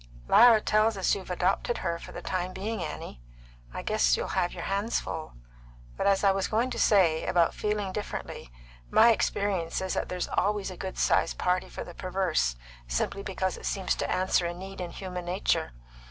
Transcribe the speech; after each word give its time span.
"Lyra 0.27 0.61
tells 0.61 0.97
us 0.97 1.13
you've 1.13 1.29
adopted 1.29 1.77
her 1.77 1.99
for 1.99 2.11
the 2.11 2.23
time 2.23 2.53
being, 2.53 2.83
Annie. 2.83 3.21
I 3.71 3.83
guess 3.83 4.17
you'll 4.17 4.29
have 4.29 4.51
your 4.51 4.63
hands 4.63 4.99
full. 4.99 5.35
But, 5.95 6.07
as 6.07 6.23
I 6.23 6.31
was 6.31 6.47
going 6.47 6.71
to 6.71 6.79
say, 6.79 7.23
about 7.27 7.53
feeling 7.53 7.91
differently, 7.91 8.51
my 8.89 9.11
experience 9.11 9.79
is 9.79 9.93
that 9.93 10.09
there's 10.09 10.27
always 10.27 10.71
a 10.71 10.75
good 10.75 10.97
sized 10.97 11.37
party 11.37 11.69
for 11.69 11.83
the 11.83 11.93
perverse, 11.93 12.55
simply 12.87 13.21
because 13.21 13.57
it 13.57 13.65
seems 13.67 13.93
to 13.97 14.11
answer 14.11 14.47
a 14.47 14.55
need 14.55 14.81
in 14.81 14.89
human 14.89 15.25
nature. 15.25 15.71